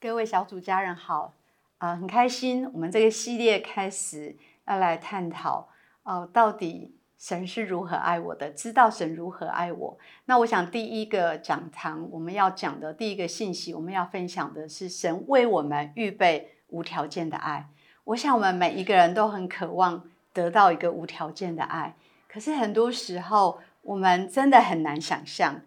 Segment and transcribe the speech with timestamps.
[0.00, 1.34] 各位小组家人好，
[1.76, 4.34] 啊，很开心，我们这个系列开始
[4.66, 5.68] 要来探讨，
[6.04, 8.48] 哦，到底神是如何爱我的？
[8.48, 9.98] 知道神如何爱我。
[10.24, 17.68] 那我想第一个讲堂我们要讲的第一个信息，我们要分享的是神为我们预备无条件的爱。
[18.04, 21.94] 我想我们每一个人都很渴望得到一个无条件的爱，
[22.26, 25.60] 可是很多时候我们真的很难想象，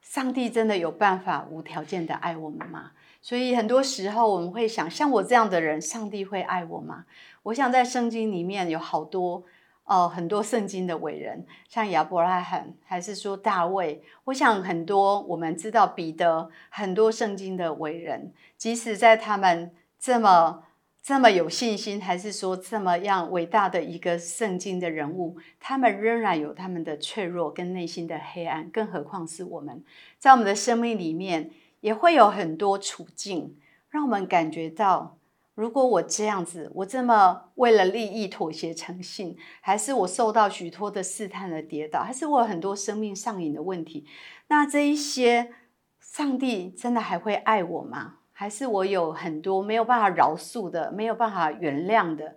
[0.00, 2.90] 上帝真的有办法无条件的爱我们吗？
[3.22, 7.06] 所以很多时候我们会想，像我这样的人，上帝会爱我吗？
[7.44, 9.44] 我想在圣经里面有好多，
[9.84, 14.02] 呃，很多圣经的伟人，像亚伯拉罕，还是说大卫。
[14.24, 20.64] 我想很多我们知道彼得，很多圣经的伟人，即使在他们这么
[21.00, 29.84] 这么有信心，还是说这么样伟大的一个圣经的人物，他们仍然有他们的脆弱跟内心的黑暗，更何况是我们
[30.18, 31.52] 在我们的生命里面。
[31.82, 33.58] 也会有很多处境，
[33.90, 35.18] 让我们感觉到，
[35.54, 44.06] 如果我这样子，我这么为了利益妥协诚信，还是我受到许多的试探的跌倒，还是我有很多生命上瘾的问题，
[44.46, 45.52] 那这一些，
[46.00, 48.18] 上帝真的还会爱我吗？
[48.32, 52.36] 还是我有很多没有办法饶恕的，没有办法原谅的？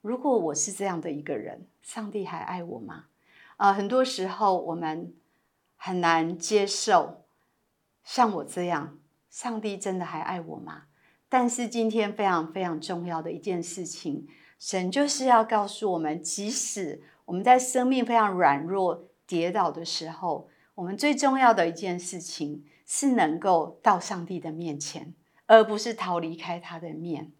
[0.00, 3.04] 如果我是这样的一个人，上帝还爱我吗？
[3.56, 5.14] 啊，很多时候我们
[5.76, 7.19] 很难接受。
[8.12, 8.98] 像我这样，
[9.30, 10.86] 上帝真的还爱我吗？
[11.28, 14.26] 但是今天非常非常重要的一件事情，
[14.58, 25.14] 神就是要告诉我们，即使我们在生命非常软弱、跌倒的时候，我们最重要的一件事情是能够到上帝的面前，
[25.46, 27.30] 而不是逃离开他的面，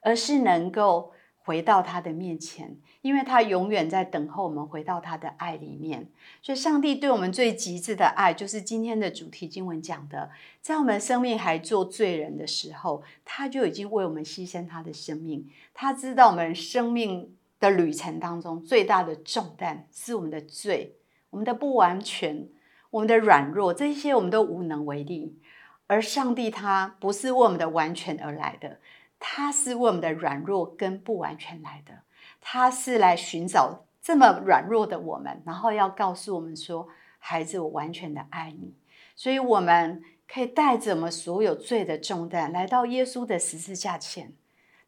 [0.00, 1.12] 而是能够。
[1.42, 6.06] 回到他的面前，因为他永远在等候我们回到他的爱里面。
[6.42, 10.30] 所以，上帝对我们最极致的爱，就是今天的主题经文讲的，
[10.60, 15.48] 在我们生命还做罪人的时候，他就已经为我们牺牲他的生命。
[15.72, 20.96] 他知道我们生命的旅程当中最大的重担是我们的罪、
[21.30, 22.46] 我们的不完全、
[22.90, 25.38] 我们的软弱，这些我们都无能为力。
[25.86, 28.78] 而上帝他不是为我们的完全而来的。
[29.20, 32.02] 他是为我们的软弱跟不完全来的，
[32.40, 36.88] 他是来寻找这么软弱的我们，然后要告诉我们说
[37.20, 38.74] ：“孩子，我完全的爱你。”
[39.14, 44.32] 所以我们可以带着我们所有罪的重担来到耶稣的十字架前。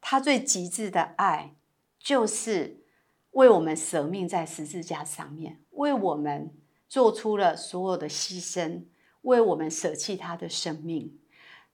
[0.01, 1.55] 他最极致的爱，
[2.01, 2.81] 就是
[3.33, 6.53] 为我们舍命在十字架上面，为我们
[6.89, 8.85] 做出了所有的牺牲，
[9.21, 11.19] 为我们舍弃他的生命。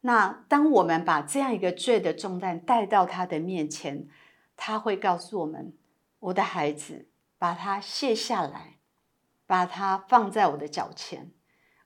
[0.01, 4.09] 那当我们把这样一个罪的重担带到他的面前，
[4.57, 5.73] 他会告诉我们
[6.21, 8.79] ：“我的孩子，把它卸下来，
[9.47, 11.33] 把它放在我的脚前，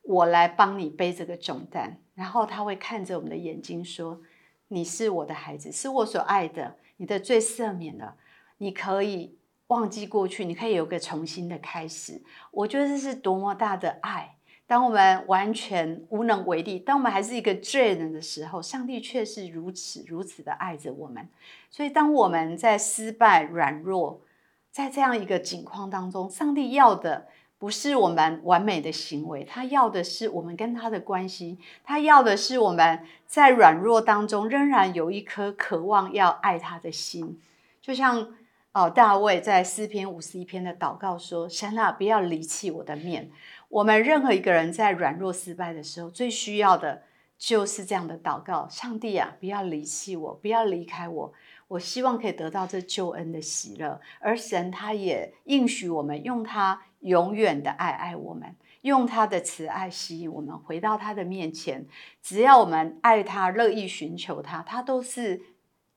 [0.03, 4.21] 我来帮你背这个重担。”然后他会看着我们的眼睛说
[4.69, 8.17] ：“你是我的孩子，是我所爱的，你的罪赦免了，
[8.59, 14.37] 你可以忘记过去，你可以有个重新的开始。”我觉得这是多么大的爱。
[14.73, 21.29] 当我们完全无能为力，当我们还是一个罪人的时候，上帝却是如此如此的爱着我们。
[21.71, 24.23] 所以，当我们在失败、软弱，
[24.71, 27.27] 在这样一个境况当中，上帝要的
[27.59, 37.39] 不是我们完美的行为，他要的是我们跟他的关系，他要的是我们在软弱当中仍然有一颗渴望要爱他的心。
[37.83, 38.27] 就像
[38.73, 43.31] 哦，大卫在诗篇五十一篇的祷告说：“神啊，不要离弃我的面。”
[43.73, 47.05] 我们任何一个人在软弱失败的时候，最需要的
[47.39, 51.33] 就是这样的祷告：上帝啊，不要离弃我，不要离开我。
[51.69, 61.87] 我希望可以得到这救恩的喜乐，而神他也应许我们，用他永远的爱爱我们，用他的慈爱吸引我们回到他的面前。
[62.21, 65.41] 只要我们爱他，乐意寻求他，他都是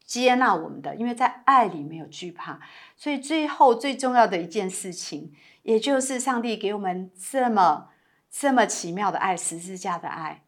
[0.06, 2.60] 接纳我们的，因为在爱里没有惧怕。
[2.96, 5.34] 所以最后最重要的一件事情。
[5.66, 7.90] 也就是上帝给我们这么
[8.30, 10.44] 这么奇妙的爱，十字架的爱，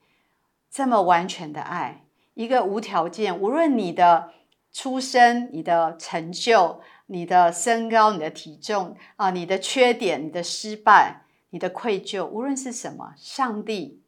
[0.69, 2.03] 这么完全的爱，
[2.35, 4.32] 一个无条件，无论你的
[4.72, 14.03] 出身、你的成就、你的身高、你的体重啊、你的缺点、你的失败、你的愧疚，无论是什么，上帝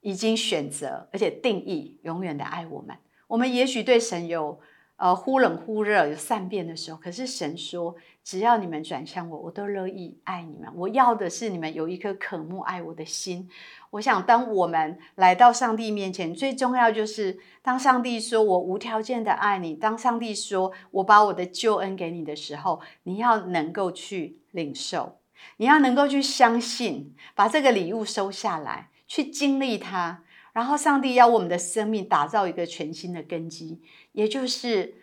[0.00, 2.96] 已经选择而且定义永远的爱我们。
[3.26, 4.60] 我们也许对神有。
[4.96, 6.98] 呃，忽冷忽热，有善变的时候。
[6.98, 10.70] 可是神说，只要你们转向我，我都乐意爱你们。
[10.76, 13.48] 我要的是你们有一颗渴慕爱我的心。
[13.90, 25.18] 我想，当我们来到上帝面前，最重要就是当上帝说我无条件的爱你，当上帝说我把我的救恩给你的时候，你要能够去领受，
[25.56, 30.22] 你要能够去相信，把这个礼物收下来，去经历它。
[30.52, 33.80] 然后上帝要我们的生命打造一个全新的根基，
[34.12, 34.94] 也就是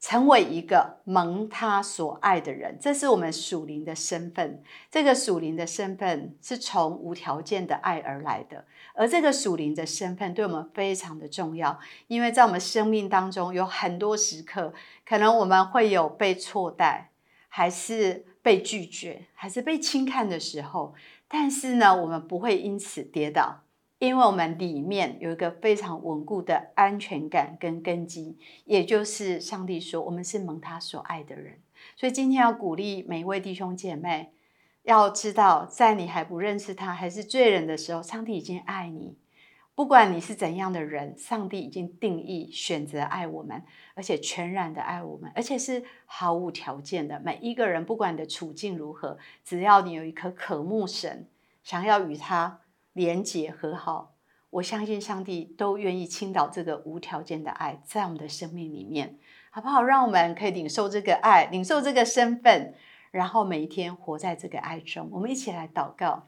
[0.00, 2.76] 成为一个蒙他所爱的人。
[2.80, 4.62] 这是我们属灵的身份。
[4.90, 8.64] 这个属灵的身份是从无条件的爱而来的，
[8.94, 14.72] 而这个属灵的身份对我们非常的重要，因为在我们生命当中有很多时刻，
[15.06, 17.10] 可能我们会有被错待，
[17.48, 20.94] 还是被拒绝，还是被轻看的时候，
[21.28, 23.62] 但是呢，我们不会因此跌倒。
[23.98, 31.58] 因为我们里面有一个非常稳固的安全感跟根基，也就是上帝说我们是蒙他所爱的人。
[31.96, 34.32] 所以今天要鼓励每一位弟兄姐妹，
[34.84, 39.16] 要知道在你还不认识他还是罪人的时候，上帝已经爱你。
[39.74, 43.64] 不管你是怎样的人，上帝已经定义选择爱我们，
[43.94, 47.20] 而且全然的爱我们，而且是毫无条件的。
[47.20, 51.26] 每一个人，不管你的处境如何，只要你有一颗渴慕神，
[51.64, 52.60] 想要与他。
[52.98, 54.16] 连结和好，
[54.50, 59.16] 我相信上帝都愿意倾倒这个无条件的爱在我们的生命里面，
[59.50, 59.84] 好不好？
[59.84, 62.74] 让我们可以领受这个爱，领受这个身份，
[63.12, 65.08] 然后每一天活在这个爱中。
[65.12, 66.26] 我们一起来祷告，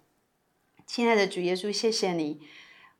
[0.86, 2.40] 亲爱的主耶稣，谢谢你，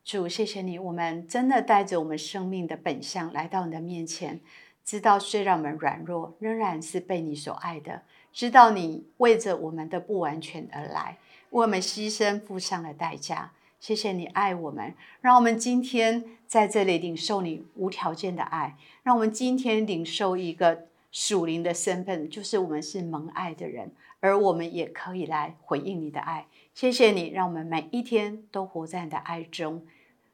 [0.02, 4.40] 主，谢谢你，我们真的带着我们生命的本相来到你的面前，
[4.84, 8.02] 知道虽然我们软弱，仍然是被你所爱的，
[8.32, 11.18] 知道你为着我们的不完全而来，
[11.50, 13.52] 为我们牺牲付上了代价。
[13.80, 26.46] 谢谢你爱我们，让我们今天在这里领受你无条件的爱，让我们今天领受一个属灵的身份，就是我们是蒙爱的人，而我们也可以来回应你的爱。
[26.74, 29.86] 谢谢你，让我们每一天都活在你的爱中，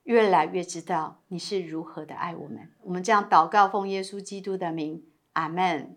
[0.03, 2.69] 越来越知道你是如何的爱我们。
[2.83, 5.05] 我们这样祷告，奉耶稣基督的名，
[5.35, 5.97] 阿门。